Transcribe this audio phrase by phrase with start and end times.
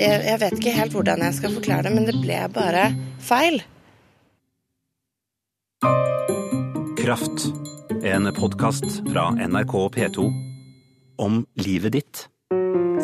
[0.00, 2.88] jeg, jeg vet ikke helt hvordan jeg skal forklare det, men det ble bare
[3.22, 3.60] feil.
[7.00, 7.50] Kraft.
[8.06, 10.26] En podkast fra NRK P2
[11.20, 12.26] om livet ditt.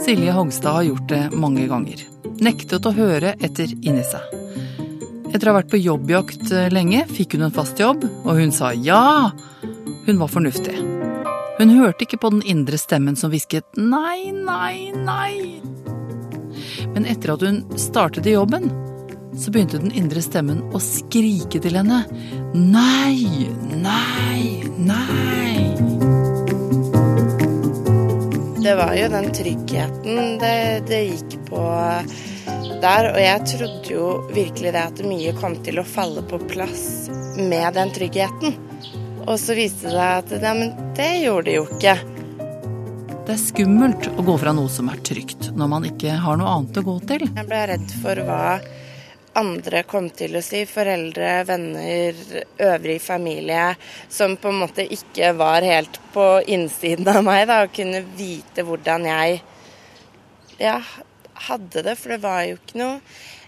[0.01, 2.01] Silje Hogstad har gjort det mange ganger.
[2.45, 4.25] Nektet å høre etter inni seg.
[5.33, 8.73] Etter å ha vært på jobbjakt lenge, fikk hun en fast jobb, og hun sa
[8.73, 9.33] ja.
[10.07, 10.77] Hun var fornuftig.
[11.57, 15.76] Hun hørte ikke på den indre stemmen som hvisket nei, nei, nei.
[16.97, 18.71] Men etter at hun startet i jobben,
[19.37, 21.99] så begynte den indre stemmen å skrike til henne.
[22.57, 23.37] Nei,
[23.85, 25.59] nei, nei.
[28.65, 30.57] Det var jo den tryggheten det,
[30.89, 31.69] det gikk på
[32.81, 33.13] der.
[33.13, 37.77] Og jeg trodde jo virkelig det at mye kom til å falle på plass med
[37.77, 38.57] den tryggheten.
[39.27, 41.99] Og så viste det seg at ja, men det gjorde det jo ikke.
[43.27, 46.51] Det er skummelt å gå fra noe som er trygt, når man ikke har noe
[46.61, 47.25] annet å gå til.
[47.27, 48.45] Jeg ble redd for hva
[49.41, 50.61] andre kom til å si.
[50.71, 52.21] Foreldre, venner,
[52.69, 53.73] øvrig familie.
[54.07, 57.49] Som på en måte ikke var helt på innsiden av meg.
[57.51, 59.43] da, Og kunne vite hvordan jeg
[60.63, 60.79] ja,
[61.51, 61.99] hadde det.
[61.99, 63.01] For det var jo ikke noe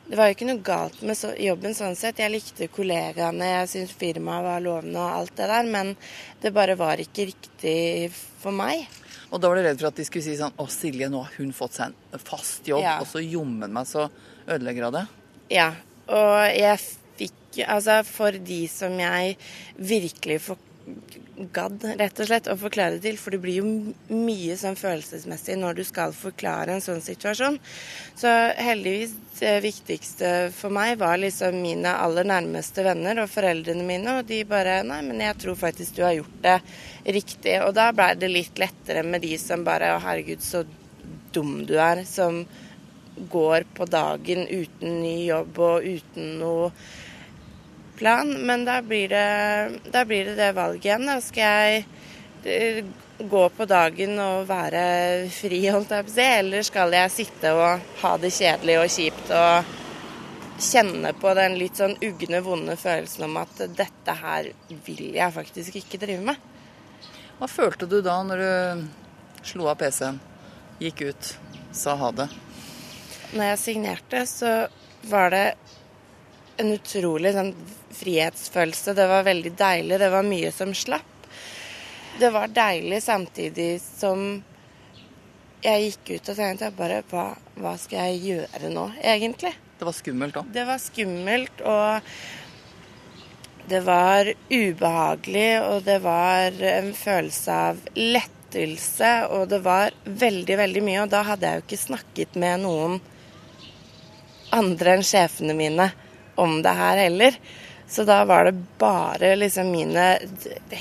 [0.08, 2.18] det var jo ikke noe galt med så, jobben sånn sett.
[2.18, 5.68] Jeg likte kollegaene, jeg syntes firmaet var lovende og alt det der.
[5.70, 5.98] Men
[6.42, 8.08] det bare var ikke riktig
[8.42, 8.88] for meg.
[9.30, 11.34] Og da var du redd for at de skulle si sånn Å, Silje, nå har
[11.36, 12.98] hun fått seg en fast jobb, Ja.
[13.02, 14.06] og så jommen meg så
[14.48, 15.06] ødelegger hun det.
[15.50, 15.72] Ja,
[16.08, 16.78] og jeg
[17.18, 17.34] fikk
[17.66, 19.36] Altså, for de som jeg
[19.76, 20.56] virkelig for,
[21.54, 23.68] gadd, rett og slett, å forklare det til, for det blir jo
[24.10, 27.58] mye sånn følelsesmessig når du skal forklare en sånn situasjon.
[28.18, 34.18] Så heldigvis det viktigste for meg var liksom mine aller nærmeste venner og foreldrene mine,
[34.18, 36.56] og de bare Nei, men jeg tror faktisk du har gjort det
[37.18, 37.58] riktig.
[37.66, 40.64] Og da blei det litt lettere med de som bare Å, herregud, så
[41.34, 42.04] dum du er.
[42.08, 42.44] Som
[43.30, 46.70] går på dagen uten ny jobb og uten noe
[47.98, 48.30] plan.
[48.46, 51.06] Men da blir det, da blir det, det valget igjen.
[51.10, 51.84] Da skal jeg
[52.44, 52.84] eh,
[53.18, 54.82] gå på dagen og være
[55.34, 58.92] fri, holdt jeg på å si, eller skal jeg sitte og ha det kjedelig og
[58.94, 59.74] kjipt og
[60.58, 64.50] kjenne på den litt sånn ugne, vonde følelsen om at dette her
[64.86, 66.46] vil jeg faktisk ikke drive med.
[67.38, 70.18] Hva følte du da når du slo av PC-en,
[70.82, 71.32] gikk ut,
[71.74, 72.26] sa ha det?
[73.34, 74.52] Når jeg signerte, så
[75.06, 75.44] var det
[76.58, 77.52] en utrolig sånn
[77.98, 78.94] frihetsfølelse.
[78.98, 79.98] Det var veldig deilig.
[80.02, 81.28] Det var mye som slapp.
[82.18, 84.42] Det var deilig samtidig som
[85.62, 89.54] jeg gikk ut og tenkte bare hva, hva skal jeg gjøre nå, egentlig?
[89.78, 90.50] Det var skummelt òg.
[90.54, 92.00] Det var skummelt, og
[93.70, 100.82] det var ubehagelig, og det var en følelse av lettelse, og det var veldig, veldig
[100.88, 101.04] mye.
[101.04, 102.98] Og da hadde jeg jo ikke snakket med noen
[104.54, 105.90] andre enn sjefene mine
[106.38, 107.38] om det her heller.
[107.88, 110.08] Så da var det bare liksom mine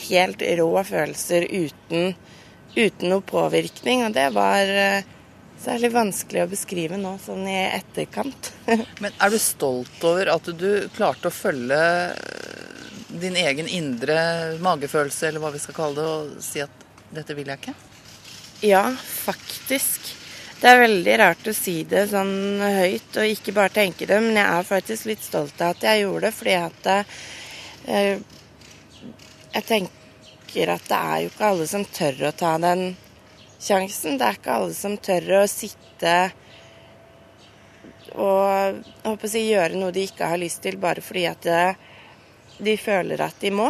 [0.10, 2.16] helt rå følelser uten,
[2.76, 5.08] uten noe påvirkning, og det var eh,
[5.64, 8.52] særlig vanskelig å beskrive nå sånn i etterkant.
[9.04, 11.80] Men er du stolt over at du klarte å følge
[13.08, 14.20] din egen indre
[14.60, 17.78] magefølelse, eller hva vi skal kalle det, og si at dette vil jeg ikke?
[18.68, 20.12] Ja, faktisk.
[20.58, 24.40] Det er veldig rart å si det sånn høyt og ikke bare tenke det, men
[24.40, 26.90] jeg er faktisk litt stolt av at jeg gjorde det, fordi at
[27.86, 28.18] eh,
[29.54, 32.84] Jeg tenker at det er jo ikke alle som tør å ta den
[33.62, 34.18] sjansen.
[34.18, 36.18] Det er ikke alle som tør å sitte
[38.18, 41.44] og jeg håper å si, gjøre noe de ikke har lyst til, bare fordi at
[41.46, 41.66] det,
[42.66, 43.70] de føler at de må.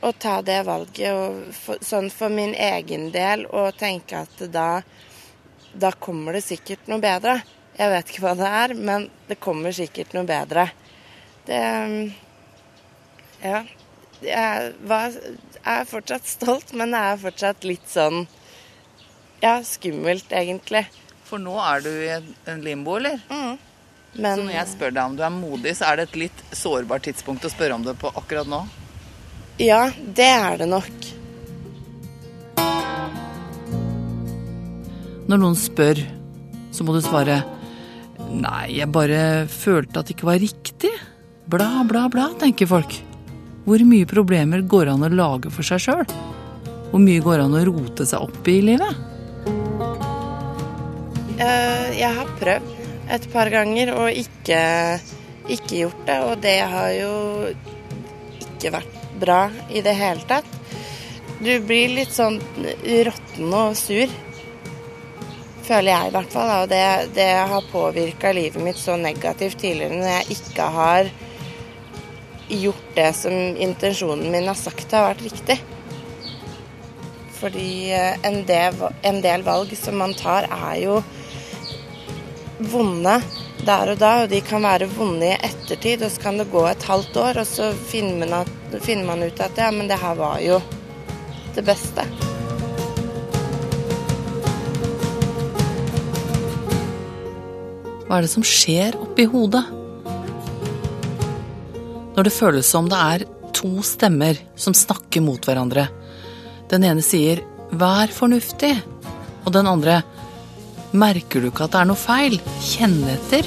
[0.00, 4.82] Å ta det valget, og for, sånn for min egen del, og tenke at da
[5.74, 7.40] da kommer det sikkert noe bedre.
[7.78, 10.70] Jeg vet ikke hva det er, men det kommer sikkert noe bedre.
[11.46, 11.60] Det
[13.42, 13.62] Ja.
[14.20, 15.14] Jeg var,
[15.64, 18.26] er fortsatt stolt, men det er fortsatt litt sånn
[19.40, 20.82] Ja, skummelt, egentlig.
[21.24, 22.10] For nå er du i
[22.46, 23.18] en- limbo, eller?
[24.12, 26.42] Men Så når jeg spør deg om du er modig, så er det et litt
[26.52, 28.66] sårbart tidspunkt å spørre om det på akkurat nå?
[29.58, 31.19] ja, det er det nok.
[35.30, 36.00] Når noen spør,
[36.74, 37.40] så må du svare
[38.30, 40.90] Nei, jeg bare følte at det ikke var riktig.
[41.50, 42.92] Bla, bla, bla, tenker folk.
[43.64, 46.04] Hvor mye problemer går an å lage for seg sjøl?
[46.90, 48.98] Hvor mye går an å rote seg opp i livet?
[51.40, 52.76] Eh, Jeg har prøvd
[53.10, 54.60] et par ganger og ikke,
[55.50, 57.12] ikke gjort det, og det har jo
[58.44, 59.40] ikke vært bra
[59.70, 60.46] i det hele tatt.
[61.40, 64.12] Du blir litt sånn råtten og sur,
[65.70, 66.52] føler jeg i hvert fall.
[66.62, 66.84] Og det,
[67.16, 71.10] det har påvirka livet mitt så negativt tidligere når jeg ikke har
[72.50, 75.60] gjort det som intensjonen min har sagt har vært riktig.
[77.40, 80.98] Fordi eh, en del, en del valg som man tar, er jo
[82.70, 83.20] vonde
[83.64, 86.04] der og da, og de kan være vonde i ettertid.
[86.04, 89.24] Og så kan det gå et halvt år, og så finner man, at, finner man
[89.24, 90.60] ut at ja, men det her var jo
[91.56, 92.06] det beste.
[98.10, 99.62] Hva er det som skjer oppi hodet?
[102.16, 103.22] Når det føles som det er
[103.54, 105.84] to stemmer som snakker mot hverandre.
[106.72, 108.82] Den ene sier 'vær fornuftig',
[109.46, 110.02] og den andre
[110.92, 113.46] 'merker du ikke at det er noe feil', kjenn etter'.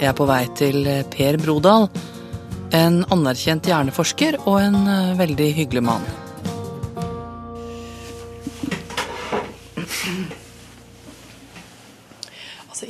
[0.00, 1.88] Jeg er på vei til Per Brodal,
[2.72, 6.29] en anerkjent hjerneforsker og en eh, veldig hyggelig mann.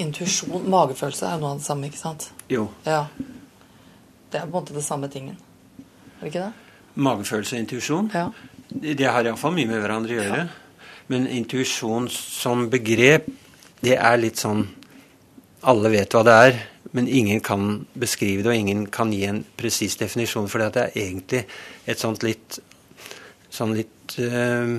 [0.01, 2.31] Intuisjon, magefølelse er jo noe av det samme, ikke sant?
[2.49, 2.69] Jo.
[2.87, 3.03] Ja.
[4.31, 5.37] Det er på en måte det samme tingen.
[6.19, 6.53] Er det ikke det?
[7.01, 8.27] Magefølelse og intuisjon, Ja.
[8.71, 10.49] det har iallfall mye med hverandre å gjøre.
[11.09, 13.27] Men intuisjon som begrep,
[13.83, 14.67] det er litt sånn
[15.63, 16.55] Alle vet hva det er,
[16.97, 20.87] men ingen kan beskrive det, og ingen kan gi en presis definisjon for det.
[20.87, 21.43] Er egentlig
[21.87, 22.57] et sånt litt
[23.51, 24.79] sånn litt eh,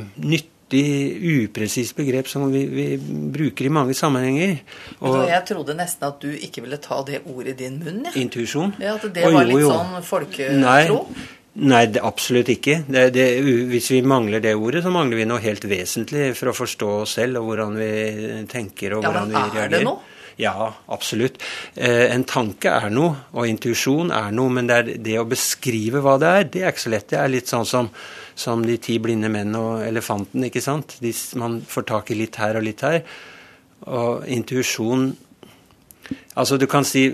[0.72, 4.62] nyttig, upresist begrep som vi, vi bruker i mange sammenhenger.
[5.02, 8.06] Og jeg trodde nesten at du ikke ville ta det ordet i din munn.
[8.06, 8.12] Ja.
[8.16, 9.70] intuisjon Ja, at det var jo, litt jo.
[9.72, 11.06] sånn folketro.
[11.54, 12.78] Nei, det, absolutt ikke.
[12.88, 13.26] Det, det,
[13.68, 17.18] hvis vi mangler det ordet, så mangler vi noe helt vesentlig for å forstå oss
[17.20, 17.92] selv og hvordan vi
[18.48, 19.74] tenker og Ja, hvordan vi er reagerer.
[19.76, 20.00] det noe?
[20.40, 21.42] Ja, absolutt.
[21.76, 26.00] Eh, en tanke er noe, og intuisjon er noe, men det, er det å beskrive
[26.02, 27.10] hva det er, det er ikke så lett.
[27.12, 27.92] Det er litt sånn som,
[28.36, 30.98] som de ti blinde menn og elefanten, ikke sant.
[31.04, 33.04] De, man får tak i litt her og litt her.
[33.90, 35.12] Og intuisjon
[36.36, 37.06] Altså du kan si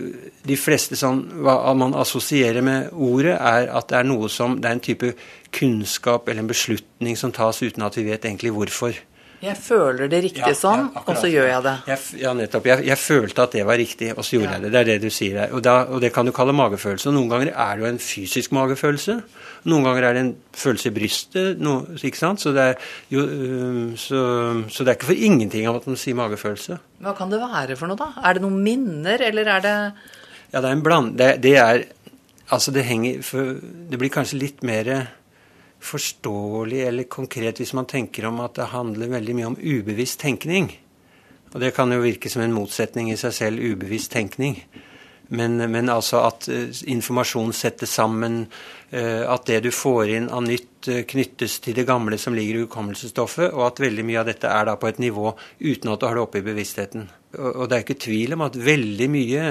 [0.47, 4.69] De fleste sånn Hva man assosierer med ordet, er at det er noe som Det
[4.69, 5.13] er en type
[5.53, 8.97] kunnskap eller en beslutning som tas uten at vi vet egentlig hvorfor.
[9.41, 11.73] Jeg føler det riktig sånn, og så gjør jeg det.
[11.91, 12.65] Jeg, ja, nettopp.
[12.65, 14.53] Jeg, jeg følte at det var riktig, og så gjorde Ja.
[14.57, 14.71] jeg det.
[14.73, 15.51] Det er det du sier der.
[15.53, 17.09] Og, da, og det kan du kalle magefølelse.
[17.11, 19.17] Og noen ganger er det jo en fysisk magefølelse.
[19.69, 21.59] Noen ganger er det en følelse i brystet.
[21.61, 22.41] No, ikke sant?
[22.41, 22.75] Så det, er
[23.13, 23.27] jo,
[23.99, 24.21] så,
[24.73, 26.79] så det er ikke for ingenting at man sier magefølelse.
[27.05, 28.09] Hva kan det være for noe, da?
[28.25, 29.75] Er det noen minner, eller er det
[30.53, 31.13] Ja, det er en bland...
[31.19, 31.85] Det, det er
[32.47, 33.57] Altså, det henger for,
[33.91, 34.87] Det blir kanskje litt mer
[35.83, 40.71] forståelig eller konkret hvis man tenker om at det handler veldig mye om ubevisst tenkning.
[41.53, 44.59] Og det kan jo virke som en motsetning i seg selv, ubevisst tenkning.
[45.29, 48.45] Men, men altså at eh, informasjon settes sammen,
[48.95, 52.61] eh, at det du får inn av nytt eh, knyttes til det gamle som ligger
[52.61, 55.99] i hukommelsesstoffet, og at veldig mye av dette er da på et nivå uten at
[55.99, 57.09] du har det oppe i bevisstheten.
[57.35, 59.49] Og, og det er ikke tvil om at veldig mye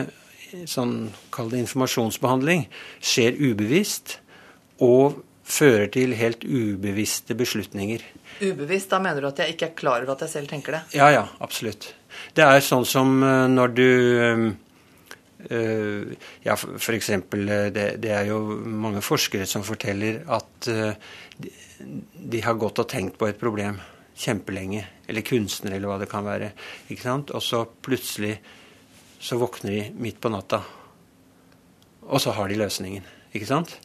[0.70, 0.96] sånn
[1.34, 2.66] kall det informasjonsbehandling
[3.04, 4.18] skjer ubevisst
[4.84, 8.02] og fører til helt ubevisste beslutninger.
[8.40, 8.90] ubevisst?
[8.90, 10.82] Da mener du at jeg ikke er klar over at jeg selv tenker det?
[10.98, 11.94] Ja, ja, absolutt.
[12.34, 13.90] Det er sånn som eh, når du
[14.20, 14.46] eh,
[16.42, 16.56] Ja,
[16.96, 22.80] eksempel eh, det, det er jo mange forskere som forteller at de, de har gått
[22.82, 23.78] og tenkt på et problem
[24.16, 24.84] kjempelenge.
[25.06, 26.52] Eller kunstnere, eller hva det kan være.
[26.90, 27.32] Ikke sant?
[27.36, 28.38] Og så plutselig
[29.22, 30.62] så våkner de midt på natta.
[32.06, 33.06] Og så har de løsningen.
[33.34, 33.76] Ikke sant?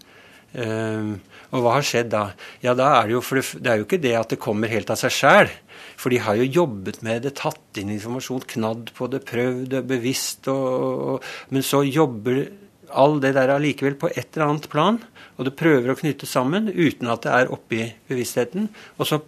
[0.60, 1.20] Ehm,
[1.52, 2.24] og hva har skjedd da?
[2.64, 4.92] Ja, da er det jo for det, er jo ikke det at det kommer helt
[4.92, 5.52] av seg sjæl.
[6.00, 9.84] For de har jo jobbet med det, tatt inn informasjon, knadd på det, prøvd det
[9.90, 10.50] bevisst.
[10.52, 12.44] Og, og, men så jobber
[12.92, 15.00] all det der allikevel på et eller annet plan.
[15.38, 18.68] Og det prøver å knytte sammen uten at det er oppi bevisstheten.
[19.00, 19.22] Og så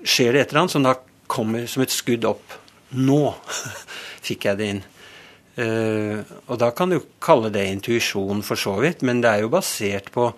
[0.00, 0.96] skjer det et eller annet som da
[1.30, 2.56] kommer som et skudd opp.
[2.96, 3.22] Nå
[4.26, 4.82] fikk jeg det inn.
[5.60, 9.52] Eh, og da kan du kalle det intuisjon for så vidt, men det er jo
[9.52, 10.30] basert på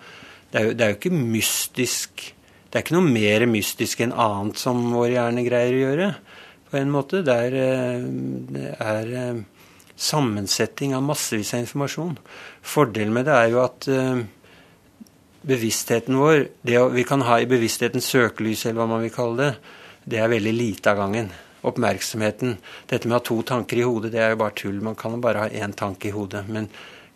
[0.53, 2.23] Det er jo, det er jo ikke mystisk
[2.69, 6.07] Det er ikke noe mer mystisk enn annet som vår hjerne greier å gjøre,
[6.69, 7.21] på en måte.
[7.21, 8.07] Det er, eh,
[8.49, 9.43] det er eh,
[9.93, 12.17] sammensetting av massevis av informasjon.
[12.65, 13.87] Fordelen med det er jo at
[15.45, 19.51] bevisstheten vår, det vi kan ha i bevissthetens søkelys, eller hva man vil kalle det,
[20.09, 21.29] det er veldig lite av gangen.
[21.69, 22.57] Oppmerksomheten.
[22.89, 24.81] Dette med å ha to tanker i hodet, det er jo bare tull.
[24.83, 26.43] Man kan jo bare ha én tanke i hodet.
[26.51, 26.67] Men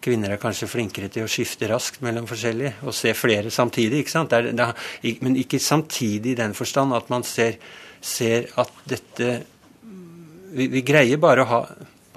[0.03, 4.03] kvinner er kanskje flinkere til å skifte raskt mellom forskjellige og se flere samtidig.
[4.03, 4.31] ikke sant?
[4.31, 7.59] Det er, det er, men ikke samtidig i den forstand at man ser,
[8.01, 9.37] ser at dette
[10.57, 11.61] vi, vi greier bare å ha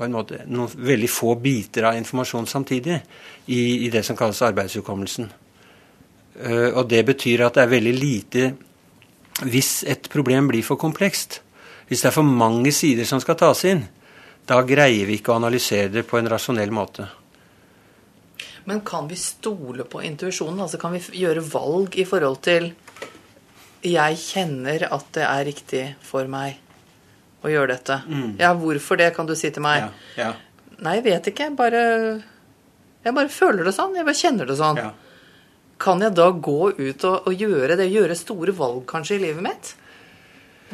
[0.00, 2.96] på en måte noen veldig få biter av informasjon samtidig
[3.52, 5.28] i, i det som kalles arbeidshukommelsen.
[6.40, 8.50] Uh, og det betyr at det er veldig lite
[9.40, 11.38] Hvis et problem blir for komplekst,
[11.90, 13.82] hvis det er for mange sider som skal tas inn,
[14.46, 17.08] da greier vi ikke å analysere det på en rasjonell måte.
[18.70, 20.62] Men kan vi stole på intuisjonen?
[20.62, 22.70] Altså kan vi gjøre valg i forhold til
[23.82, 26.58] Jeg kjenner at det er riktig for meg
[27.40, 27.96] å gjøre dette.
[28.06, 28.34] Mm.
[28.38, 29.86] Ja, hvorfor det, kan du si til meg.
[30.14, 30.74] Ja, ja.
[30.84, 31.48] Nei, jeg vet ikke.
[31.56, 31.82] Bare,
[33.04, 33.96] jeg bare føler det sånn.
[33.96, 34.80] Jeg bare kjenner det sånn.
[34.80, 34.90] Ja.
[35.80, 39.44] Kan jeg da gå ut og, og, gjøre det, gjøre store valg kanskje i livet
[39.44, 39.72] mitt?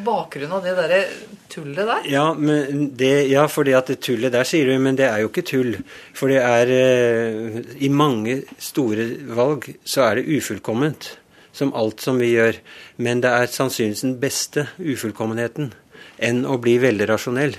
[0.03, 0.99] Bakgrunnen av det derre
[1.51, 2.09] tullet der?
[2.11, 5.45] Ja, det, ja, fordi at det tullet der, sier du, men det er jo ikke
[5.47, 5.77] tull.
[6.17, 11.15] For det er eh, I mange store valg så er det ufullkomment.
[11.57, 12.59] Som alt som vi gjør.
[13.01, 15.71] Men det er sannsynligvis den beste ufullkommenheten
[16.21, 17.57] enn å bli veldig rasjonell.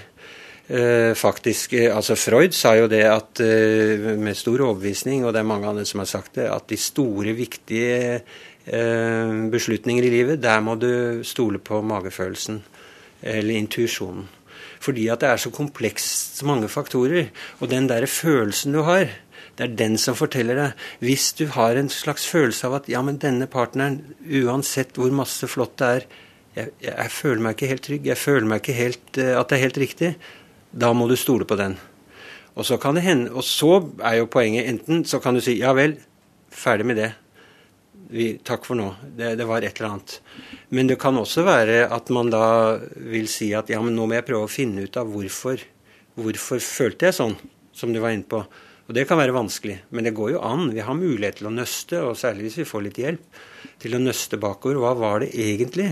[0.68, 5.40] Eh, faktisk, eh, altså Freud sa jo det at uh, med stor overbevisning, og det
[5.40, 8.21] er mange andre som har sagt det, at de store, viktige Eh,
[8.68, 12.58] beslutninger i livet, der må du stole på magefølelsen
[13.22, 14.26] eller intuisjonen.
[14.82, 17.32] Fordi at det er så komplekst mange faktorer.
[17.58, 19.08] Og den der følelsen du har,
[19.58, 20.87] det er den som forteller deg.
[21.02, 25.48] Hvis du har en slags følelse av at ja, men denne partneren, uansett hvor masse
[25.50, 26.08] flott det er,
[26.54, 29.50] jeg, jeg, jeg føler meg ikke helt trygg, jeg føler meg ikke helt uh, at
[29.50, 30.12] det er helt riktig,
[30.70, 31.76] da må du stole på den.
[32.58, 35.58] Og så, kan det hende, og så er jo poenget enten så kan du si
[35.60, 35.98] ja vel,
[36.50, 37.12] ferdig med det
[38.10, 38.88] vi, takk for nå.
[39.16, 40.14] Det, det, var et eller annet.
[40.72, 42.78] Men det kan også være at man da
[43.12, 45.60] vil si at ja, men nå må jeg prøve å finne ut av hvorfor.
[46.18, 47.36] Hvorfor følte jeg sånn,
[47.76, 48.42] som du var inne på.
[48.88, 50.70] Og det kan være vanskelig, men det går jo an.
[50.72, 53.40] Vi har mulighet til å nøste, og særlig hvis vi får litt hjelp,
[53.84, 54.80] til å nøste bakover.
[54.80, 55.90] Hva var det egentlig?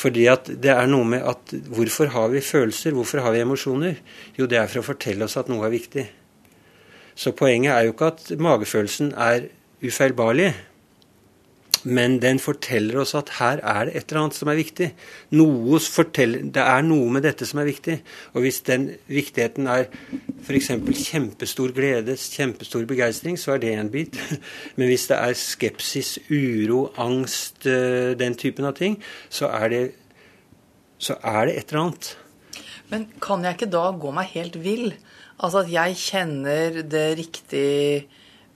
[0.00, 4.00] Fordi at det er noe med at hvorfor har vi følelser, hvorfor har vi emosjoner?
[4.34, 6.06] Jo, det er for å fortelle oss at noe er viktig.
[7.14, 9.50] Så poenget er jo ikke at magefølelsen er
[9.84, 10.50] ufeilbarlig.
[11.84, 14.88] Men den forteller oss at her er det et eller annet som er viktig.
[15.30, 17.96] det er noe med dette som er viktig.
[18.34, 19.88] Og hvis den viktigheten er
[20.44, 20.70] f.eks.
[21.08, 24.18] kjempestor glede, kjempestor begeistring, så er det en bit.
[24.76, 29.84] Men hvis det er skepsis, uro, angst, eh, den typen av ting, så er det,
[30.98, 32.16] så er det et eller annet.
[32.90, 34.92] Men kan jeg ikke da gå meg helt vill?
[35.40, 38.08] Altså at jeg kjenner det riktig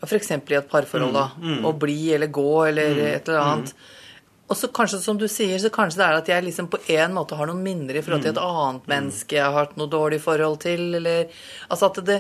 [0.07, 0.31] F.eks.
[0.35, 1.29] i et parforhold, da.
[1.37, 1.69] Mm, mm.
[1.69, 3.75] Å bli eller gå eller mm, et eller annet.
[4.45, 7.15] Og så kanskje, som du sier, så kanskje det er at jeg liksom på en
[7.17, 10.21] måte har noen minner i forhold til et annet menneske jeg har hatt noe dårlig
[10.21, 11.31] forhold til, eller
[11.73, 12.19] Altså at det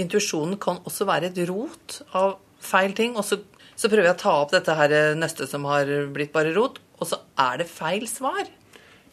[0.00, 3.14] Intuisjonen kan også være et rot av feil ting.
[3.16, 3.38] Og så,
[3.72, 7.08] så prøver jeg å ta opp dette her nøstet som har blitt bare rot, og
[7.08, 8.44] så er det feil svar.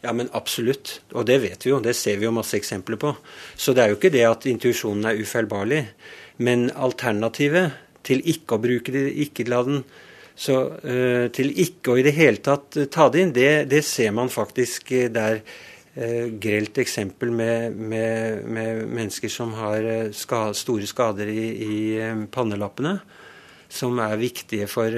[0.04, 0.98] Ja, men absolutt.
[1.16, 1.80] Og det vet vi jo.
[1.80, 3.14] Det ser vi jo masse eksempler på.
[3.56, 5.80] Så det er jo ikke det at intuisjonen er ufeilbarlig.
[6.44, 7.72] Men alternativet
[8.04, 9.84] til ikke å bruke det, ikke la den
[10.34, 13.84] så uh, til ikke å i det hele tatt uh, ta det inn, det, det
[13.86, 15.40] ser man faktisk uh, der
[15.94, 21.76] grelt eksempel med, med, med, mennesker som har ska, store skader i, i
[22.34, 22.96] pannelappene,
[23.70, 24.90] som er viktige for,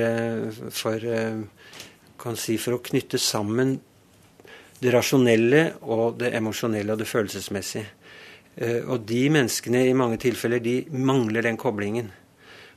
[0.72, 1.04] for,
[2.40, 3.74] si, for å knytte sammen
[4.80, 7.92] det rasjonelle og det emosjonelle og det følelsesmessige.
[8.88, 12.08] Og de menneskene i mange tilfeller de mangler den koblingen.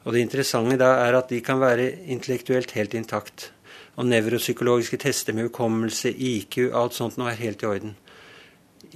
[0.10, 3.52] Og det interessante da er at de kan være intellektuelt helt intakt.
[3.94, 7.94] Og nevropsykologiske tester med hukommelse, IQ, alt sånt nå er helt i orden.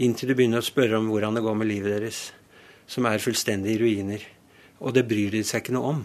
[0.02, 2.22] Inntil du begynner å spørre om hvordan det går med livet deres,
[2.90, 4.26] som er fullstendig i ruiner.
[4.82, 6.02] Og det bryr de seg ikke noe om.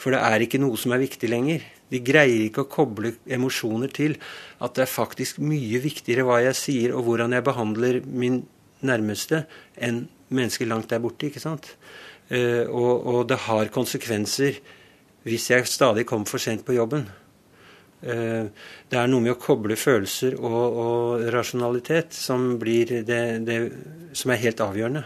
[0.00, 1.68] For det er ikke noe som er viktig lenger.
[1.92, 4.16] De greier ikke å koble emosjoner til
[4.56, 8.40] at det er faktisk mye viktigere hva jeg sier og hvordan jeg behandler min
[8.80, 9.44] nærmeste,
[9.76, 11.28] enn mennesker langt der borte.
[11.28, 11.74] ikke sant?
[12.32, 14.56] Eh, og, og, det har konsekvenser
[15.24, 17.04] hvis jeg stadig kommer for sent på jobben.
[18.04, 18.48] Eh,
[18.88, 23.04] det er noe med å koble følelser og, og rasjonalitet som, det,
[23.44, 23.58] det,
[24.16, 25.04] som, er helt avgjørende.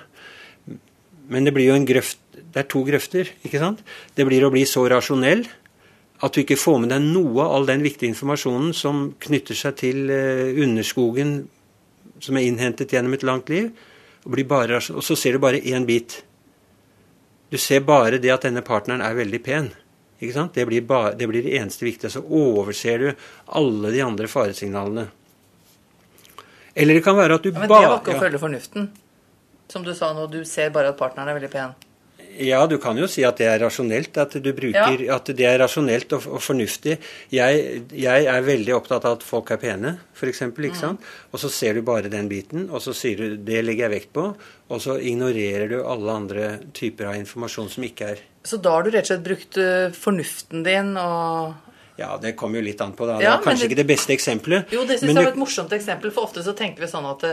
[1.29, 3.83] Men det blir jo en grøft Det er to grøfter, ikke sant?
[4.17, 5.43] Det blir å bli så rasjonell
[6.25, 9.77] at du ikke får med deg noe av all den viktige informasjonen som knytter seg
[9.79, 11.37] til eh, underskogen
[12.23, 13.69] som er innhentet gjennom et langt liv.
[14.25, 16.23] Og, bare, og så ser du bare én bit.
[17.49, 19.71] Du ser bare det at denne partneren er veldig pen.
[20.19, 20.55] Ikke sant?
[20.55, 22.11] Det blir, bare, det, blir det eneste viktige.
[22.12, 23.09] Så overser du
[23.59, 25.07] alle de andre faresignalene.
[26.78, 28.88] Eller det kan være at du bare ja, Men det var ikke å følge fornuften.
[29.69, 31.76] Som du sa nå, du ser bare at partneren er veldig pen.
[32.39, 34.17] Ja, du kan jo si at det er rasjonelt.
[34.21, 35.17] At, bruker, ja.
[35.17, 36.99] at det er rasjonelt og, og fornuftig.
[37.35, 40.45] Jeg, jeg, er veldig opptatt av at folk er pene, f.eks.
[40.53, 40.99] Mm.
[41.33, 44.13] Og så ser du bare den biten, og så sier du det legger jeg vekt
[44.19, 44.27] på.
[44.69, 48.85] Og så ignorerer du alle andre typer av informasjon som ikke er Så da har
[48.85, 51.68] du rett og slett brukt eh, fornuften din og
[51.99, 53.07] Ja, det kommer jo litt an på.
[53.07, 53.17] da.
[53.19, 54.71] Det Ja, er kanskje det- ikke det beste eksempelet.
[54.73, 57.25] Jo, det syns jeg var et morsomt eksempel, for ofte så tenker vi sånn at,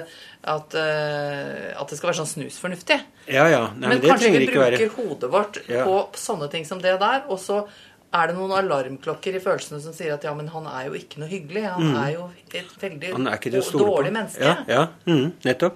[0.43, 2.99] at, eh, at det skal være sånn snusfornuftig.
[3.27, 3.67] Ja, ja.
[3.73, 4.77] Nei, men, men det kanskje vi ikke være.
[4.77, 5.85] bruker hodet vårt Ja.
[5.85, 7.67] på sånne ting som det der, og så
[8.13, 11.19] er det noen alarmklokker i følelsene som sier at ja, men han er jo ikke
[11.19, 11.63] noe hyggelig.
[11.69, 13.27] Han er jo et veldig Mm.
[13.27, 14.13] Er dårlig på.
[14.13, 14.39] menneske.
[14.41, 15.75] Ja, ja mm, nettopp.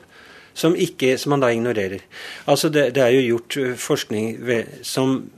[0.55, 2.01] Som, ikke, som man da ignorerer.
[2.47, 5.29] Altså det, det er jo gjort forskning ved, som,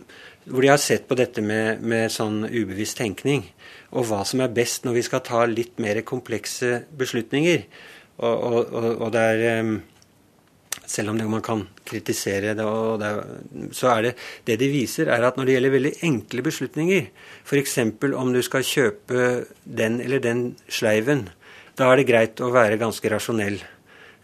[0.52, 3.46] hvor de har sett på dette med, med sånn ubevisst tenkning,
[3.96, 7.64] og hva som er best når vi skal ta litt mer komplekse beslutninger.
[8.22, 9.72] Og, og, og, det er
[10.92, 12.66] selv om det, man kan kritisere det,
[13.02, 13.12] det
[13.76, 14.14] så er det
[14.48, 17.10] det de viser, er at når det gjelder veldig enkle beslutninger,
[17.48, 17.78] f.eks.
[18.12, 19.28] om du skal kjøpe
[19.64, 21.30] den eller den sleiven,
[21.80, 23.62] da er det greit å være ganske rasjonell.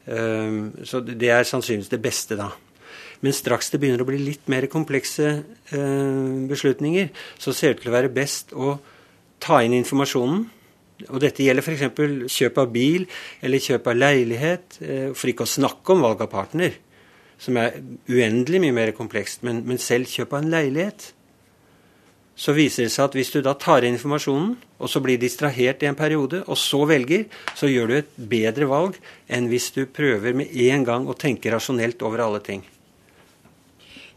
[0.08, 2.52] Så det er sannsynligvis det beste, da.
[3.26, 5.30] Men straks det begynner å bli litt mer komplekse
[5.74, 7.10] eh, beslutninger,
[7.42, 8.78] så ser det til å være best å
[9.44, 10.46] ta inn informasjonen.
[11.14, 12.30] Og dette gjelder f.eks.
[12.34, 13.06] kjøp av bil
[13.46, 16.78] eller kjøp av leilighet, eh, for ikke å snakke om valg av partner,
[17.42, 17.78] som er
[18.10, 19.44] uendelig mye mer komplekst.
[19.46, 21.12] Men, men selv kjøp av en leilighet,
[22.38, 25.82] så viser det seg at hvis du da tar inn informasjonen, og så blir distrahert
[25.82, 27.26] i en periode, og så velger,
[27.58, 31.50] så gjør du et bedre valg enn hvis du prøver med en gang å tenke
[31.54, 32.62] rasjonelt over alle ting.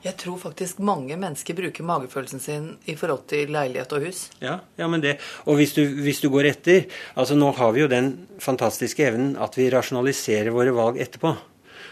[0.00, 4.22] Jeg tror faktisk mange mennesker bruker magefølelsen sin i forhold til leilighet og hus.
[4.40, 7.82] Ja, ja men det, Og hvis du, hvis du går etter altså Nå har vi
[7.82, 11.34] jo den fantastiske evnen at vi rasjonaliserer våre valg etterpå.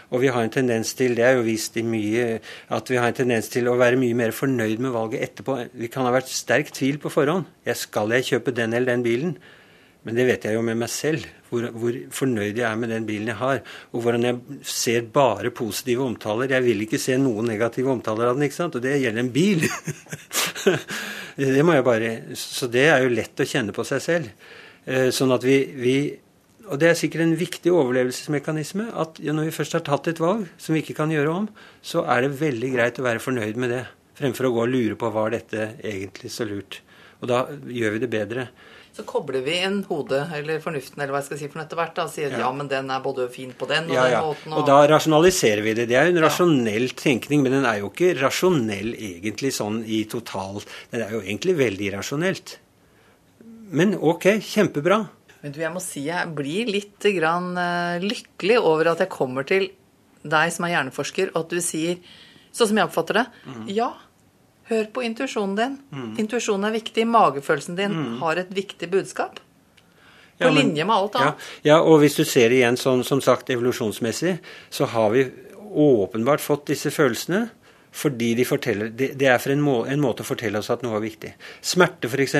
[0.09, 2.39] Og vi har en tendens til, det er jo vist i mye,
[2.73, 5.59] at vi har en tendens til å være mye mer fornøyd med valget etterpå.
[5.77, 7.45] Vi kan ha vært sterk tvil på forhånd.
[7.67, 9.37] Jeg skal jeg kjøpe den eller den bilen?
[10.07, 13.07] Men det vet jeg jo med meg selv, hvor, hvor fornøyd jeg er med den
[13.07, 13.59] bilen jeg har.
[13.91, 16.53] Og hvordan jeg ser bare positive omtaler.
[16.55, 18.77] Jeg vil ikke se noen negative omtaler av den, ikke sant?
[18.79, 19.67] Og det gjelder en bil.
[21.57, 24.49] det må jeg bare Så det er jo lett å kjenne på seg selv.
[24.87, 25.97] Eh, Sånn at vi, vi
[26.69, 30.47] Og det er sikkert en viktig overlevelsesmekanisme at når vi først har tatt et valg
[30.61, 31.47] som vi ikke kan gjøre om,
[31.81, 33.87] så er det veldig greit å være fornøyd med det.
[34.19, 36.83] Fremfor å gå og lure på var dette egentlig så lurt.
[37.21, 38.45] Og da gjør vi det bedre.
[38.95, 41.93] Så kobler vi inn hodet, eller fornuften, eller hva jeg skal si for etter hvert,
[41.95, 42.39] da, og sier ja.
[42.45, 42.51] Ja.
[42.55, 44.21] men den er både fin på den og Ja, den ja.
[44.25, 44.53] måten.
[44.57, 45.85] Og da rasjonaliserer vi det.
[45.91, 50.01] Det er jo en rasjonell tenkning, men den er jo ikke rasjonell egentlig sånn i
[50.09, 52.55] total Den er jo egentlig veldig irrasjonelt.
[53.71, 55.03] Men ok, kjempebra.
[55.43, 59.45] Men du, jeg må si jeg blir litt grann, eh, lykkelig over at jeg kommer
[59.47, 59.69] til
[60.23, 62.01] deg som er hjerneforsker, og at du sier,
[62.51, 63.67] sånn som jeg oppfatter det, Mm.
[63.71, 63.93] ja,
[64.69, 65.77] hør på intuisjonen din.
[66.21, 67.05] Intuisjonen er viktig.
[67.07, 69.39] Magefølelsen din har et viktig budskap.
[70.39, 70.45] På Mm.
[70.47, 71.35] Ja, men- linje med alt Ja, annet.
[71.63, 74.39] ja, og hvis du ser igjen sånn som sagt evolusjonsmessig,
[74.71, 75.25] så har vi
[75.75, 77.49] åpenbart fått disse følelsene
[77.91, 80.81] fordi de forteller Det, det er for en, må, en måte å fortelle oss at
[80.83, 81.33] noe er viktig.
[81.61, 82.35] Smerte, f.eks.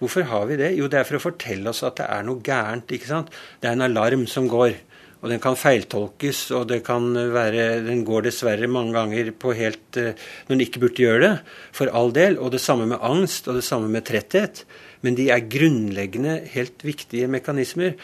[0.00, 0.76] Hvorfor har vi det?
[0.78, 2.86] Jo, det er for å fortelle oss at det er noe gærent.
[2.86, 3.28] ikke sant?
[3.60, 4.74] Det er en alarm som går.
[5.18, 10.14] Og den kan feiltolkes, og kan være, den går dessverre mange ganger på helt eh,
[10.46, 11.32] når den ikke burde gjøre det.
[11.74, 12.38] For all del.
[12.38, 14.62] Og det samme med angst, og det samme med tretthet.
[15.02, 17.96] Men de er grunnleggende helt viktige mekanismer.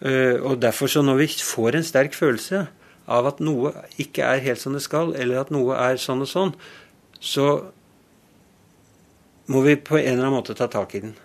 [0.00, 2.64] Eh, og derfor så når vi får en sterk følelse
[3.10, 6.30] av at noe ikke er helt som det skal, eller at noe er sånn og
[6.30, 6.54] sånn,
[7.18, 7.48] så
[9.50, 11.16] må vi på en eller annen måte ta tak i den.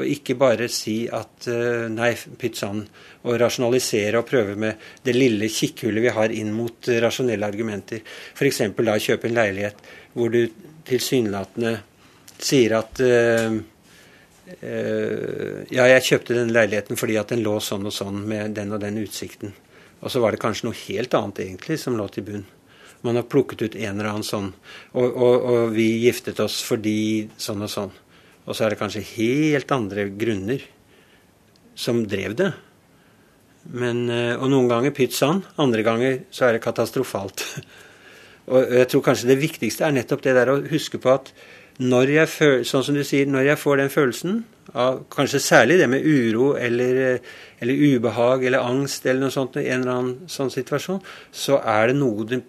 [0.00, 2.82] Og ikke bare si at eh, nei, pyttsann,
[3.20, 8.00] og rasjonalisere og prøve med det lille kikkhullet vi har inn mot eh, rasjonelle argumenter.
[8.34, 8.62] F.eks.
[8.80, 9.82] da kjøpe en leilighet
[10.14, 10.42] hvor du
[10.88, 11.74] tilsynelatende
[12.40, 13.58] sier at eh,
[14.60, 18.72] eh, ja, jeg kjøpte den leiligheten fordi at den lå sånn og sånn med den
[18.72, 19.52] og den utsikten.
[20.00, 22.46] Og så var det kanskje noe helt annet egentlig som lå til bunn.
[23.04, 24.50] Man har plukket ut en eller annen sånn.
[24.92, 27.92] Og, og, og vi giftet oss fordi sånn og sånn.
[28.48, 30.64] Og så er det kanskje helt andre grunner
[31.78, 32.50] som drev det.
[33.68, 37.44] Men, eh, og noen ganger pytt sann, andre ganger så er det katastrofalt.
[38.52, 41.32] og jeg tror kanskje det viktigste er nettopp det der å huske på at
[41.80, 44.40] når jeg, føl, sånn som du sier, når jeg får den følelsen,
[44.76, 49.56] av, kanskje særlig det med uro eller, eh, eller ubehag eller angst eller noe sånt
[49.58, 51.00] i en eller annen sånn situasjon,
[51.32, 52.40] så er det noe,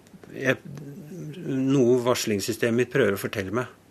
[1.48, 3.81] noe varslingssystemet mitt prøver å fortelle meg.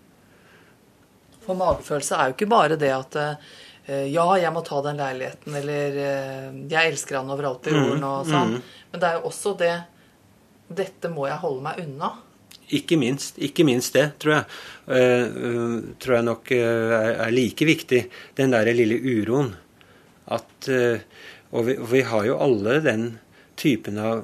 [1.46, 5.56] For magefølelse er jo ikke bare det at eh, ja, jeg må ta den leiligheten,
[5.58, 8.60] eller eh, jeg elsker han overalt i jorden og sånn.
[8.92, 9.78] Men det er jo også det
[10.72, 12.14] Dette må jeg holde meg unna.
[12.72, 14.46] Ikke minst, ikke minst det, tror jeg.
[14.88, 16.94] Uh, uh, tror jeg nok uh,
[17.26, 18.00] er, like viktig,
[18.38, 19.50] den der lille uroen.
[20.32, 20.70] At
[21.52, 23.04] Og vi, vi, har jo alle den
[23.60, 24.22] typen av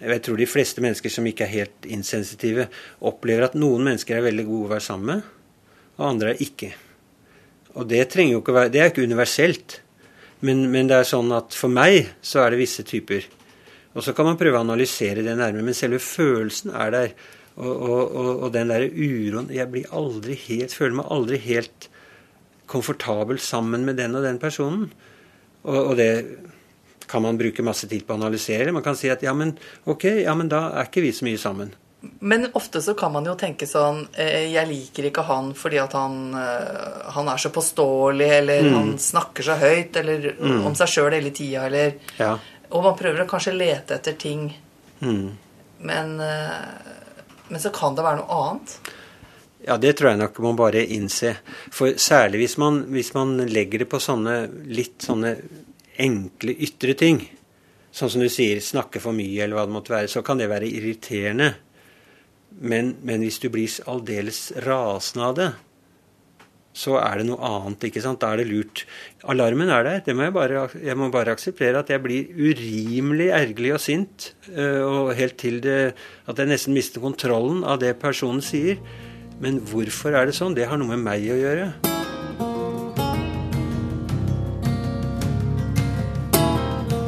[0.00, 2.70] Jeg tror de fleste mennesker som ikke er helt insensitive,
[3.04, 5.26] opplever at noen mennesker er veldig gode å være sammen med,
[5.98, 6.72] og andre er ikke.
[7.78, 9.78] Og det trenger jo ikke være, det er ikke universelt.
[10.42, 13.28] Men, men, det er sånn at for meg så er det visse typer.
[13.94, 17.14] Og så kan man prøve å analysere det nærmere, men selve følelsen er der.
[17.52, 21.90] Og, og, og, og den derre uroen Jeg blir aldri helt, føler meg aldri helt
[22.72, 24.88] komfortabel sammen med den og den personen.
[25.68, 26.10] Og, det
[27.10, 28.72] kan man bruke masse tid på å analysere.
[28.72, 29.52] Man kan si at ja, men
[29.84, 31.74] ok, ja, men da er ikke vi så mye sammen.
[32.02, 35.92] Men ofte så kan man jo tenke sånn eh, Jeg liker ikke han fordi at
[35.94, 38.74] han, eh, han er så påståelig, eller mm.
[38.74, 40.64] han snakker så høyt, eller mm.
[40.66, 42.34] om seg sjøl hele tida, eller ja.
[42.72, 44.46] Og man prøver å kanskje lete etter ting.
[45.04, 45.28] Mm.
[45.84, 46.92] Men, eh,
[47.48, 48.76] men så kan det være noe annet.
[49.66, 51.36] Ja, det tror jeg nok man bare innse.
[51.70, 55.36] For særlig hvis man, hvis man legger det på sånne litt sånne
[56.02, 57.20] enkle ytre ting,
[57.92, 60.48] sånn som du sier, snakke for mye eller hva det måtte være, så kan det
[60.50, 61.52] være irriterende.
[62.60, 65.52] Men, men hvis du blir aldeles rasende av det,
[66.72, 67.84] så er det noe annet.
[67.84, 68.20] ikke sant?
[68.22, 68.84] Da er det lurt.
[69.28, 70.00] Alarmen er der.
[70.06, 74.32] Det må jeg, bare, jeg må bare akseptere at jeg blir urimelig ergerlig og sint.
[74.48, 75.92] Eh, og helt til det,
[76.26, 78.80] at jeg nesten mister kontrollen av det personen sier.
[79.42, 80.56] Men hvorfor er det sånn?
[80.56, 81.72] Det har noe med meg å gjøre.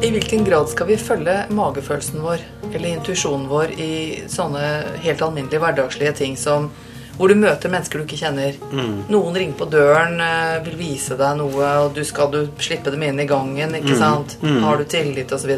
[0.04, 3.94] I hvilken grad skal vi følge magefølelsen vår eller intuisjonen vår i
[4.30, 4.64] sånne
[5.04, 6.70] helt alminnelige hverdagslige ting som
[7.14, 8.56] hvor du møter mennesker du ikke kjenner.
[8.74, 9.04] Mm.
[9.12, 13.04] Noen ringer på døren, eh, vil vise deg noe, og du skal du slippe dem
[13.06, 13.76] inn i gangen.
[13.78, 14.00] ikke mm.
[14.00, 14.37] sant?
[14.42, 14.62] Mm.
[14.64, 15.52] Har du tillit, osv.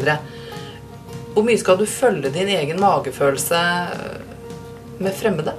[1.33, 3.63] Hvor mye skal du følge din egen magefølelse
[5.01, 5.57] med fremmede?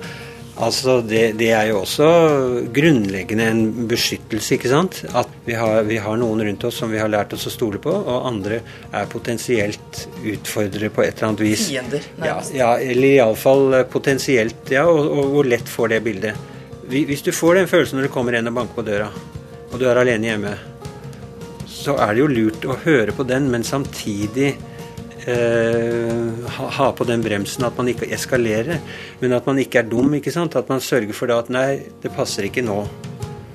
[0.58, 2.06] Altså, det, det, er jo også
[2.74, 5.00] grunnleggende en beskyttelse, ikke sant.
[5.16, 7.78] At vi har, vi har, noen rundt oss som vi har lært oss å stole
[7.82, 8.58] på, og andre
[8.90, 11.68] er potensielt utfordrere på et eller annet vis.
[11.70, 12.56] Fiender, nærmest.
[12.56, 14.64] Ja, ja eller iallfall potensielt.
[14.74, 16.48] Ja, og, og, hvor lett får det bildet.
[16.88, 19.08] Hvis du får den følelsen når du kommer en og banker på døra,
[19.68, 20.56] og du er alene hjemme,
[21.68, 24.56] så er det jo lurt å høre på den, men samtidig
[25.26, 28.80] eh, ha, på den bremsen at man ikke eskalerer,
[29.20, 30.14] men at man ikke er dum.
[30.18, 30.56] ikke sant?
[30.56, 32.82] At man sørger for at nei, det passer ikke nå.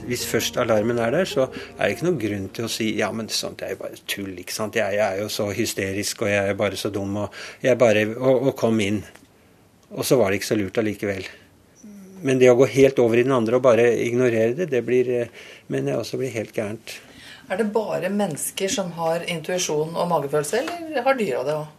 [0.03, 3.07] Hvis først alarmen er der, så er det ikke noen grunn til å si ja,
[3.15, 4.33] men sånt er jo bare tull.
[4.41, 4.75] ikke sant?
[4.75, 8.09] Jeg, jeg, er jo så hysterisk, og jeg er bare så dum, og jeg bare
[8.17, 8.99] Og, og kom inn.
[9.93, 11.29] Og så var det ikke så lurt allikevel.
[12.23, 15.09] Men det å gå helt over i den andre og bare ignorere det, det blir,
[15.11, 15.33] eh,
[15.67, 16.95] mener jeg også blir helt gærent.
[17.51, 21.71] Er det bare mennesker som har intuisjon og magefølelse, eller har dyra det òg?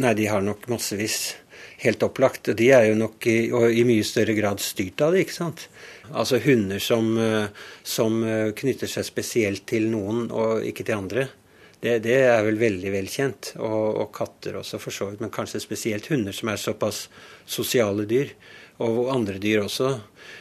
[0.00, 1.34] Nei, de har nok massevis.
[1.80, 2.52] Helt opplagt.
[2.56, 5.66] De er jo nok i, i, mye større grad styrt av det, ikke sant.
[6.10, 7.48] Altså hunder som, eh,
[7.82, 11.26] som eh, knytter seg spesielt til noen og ikke til andre.
[11.80, 13.52] Det, det er vel veldig velkjent.
[13.64, 15.24] Og, og katter også, for så vidt.
[15.24, 17.06] Men kanskje spesielt hunder som er såpass
[17.48, 18.34] sosiale dyr.
[18.84, 19.94] Og andre dyr også.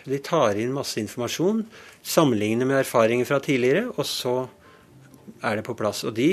[0.07, 1.65] De tar inn masse informasjon,
[2.05, 4.35] sammenligner med erfaringer fra tidligere, og så
[5.43, 6.03] er det på plass.
[6.07, 6.29] Og de,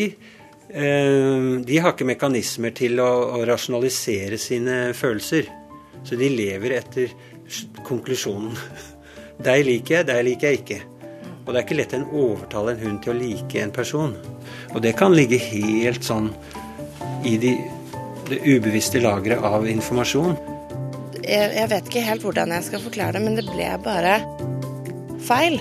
[0.70, 5.50] eh, de har ikke mekanismer til å, å, rasjonalisere sine følelser.
[6.06, 7.14] Så de lever etter
[7.86, 8.56] konklusjonen.
[9.46, 10.78] Deg liker jeg, deg liker jeg ikke.
[11.44, 14.14] Og det er ikke lett å overtale en hund til å like en person.
[14.72, 16.30] Og det kan ligge helt sånn
[17.28, 17.52] i de,
[18.30, 20.34] det ubevisste lageret av informasjon.
[21.20, 24.18] Jeg, jeg vet ikke helt hvordan jeg skal forklare det, men det ble bare
[25.26, 25.60] feil.